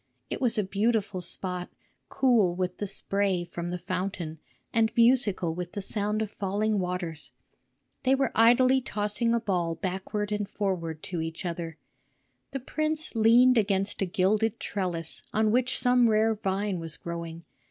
It 0.31 0.41
was 0.41 0.57
a 0.57 0.63
beautiful 0.63 1.21
spot, 1.21 1.69
cool 2.09 2.55
with 2.55 2.79
the 2.79 2.87
spray 2.87 3.43
from 3.45 3.69
the 3.69 3.77
fountain 3.77 4.39
and 4.73 4.91
musical 4.95 5.53
with 5.53 5.73
the 5.73 5.79
sound 5.83 6.23
of 6.23 6.31
falling 6.31 6.79
waters. 6.79 7.33
They 8.01 8.15
were 8.15 8.31
idly 8.33 8.81
tossing 8.81 9.31
a 9.35 9.39
ball 9.39 9.75
backward 9.75 10.31
and 10.31 10.49
forward 10.49 11.03
to 11.03 11.21
each 11.21 11.45
other. 11.45 11.77
The 12.49 12.59
prince 12.61 13.13
leaned 13.15 13.59
against 13.59 14.01
a 14.01 14.07
gilded 14.07 14.59
trellis 14.59 15.21
on 15.33 15.51
which 15.51 15.77
some 15.77 16.09
rare 16.09 16.33
vine 16.33 16.79
was 16.79 16.97
growing. 16.97 17.43